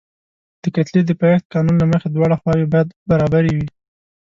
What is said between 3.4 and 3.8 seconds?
وي.